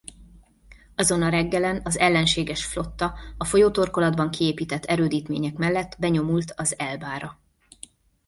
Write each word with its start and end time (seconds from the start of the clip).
Azon 0.95 1.21
a 1.21 1.29
reggelen 1.29 1.81
az 1.83 1.97
ellenséges 1.97 2.65
flotta 2.65 3.17
a 3.37 3.43
folyótorkolatban 3.45 4.31
kiépített 4.31 4.83
erődítmények 4.85 5.53
mellett 5.55 5.95
benyomult 5.99 6.53
az 6.55 6.79
Elbára. 6.79 7.39